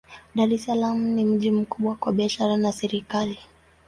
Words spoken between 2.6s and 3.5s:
serikali.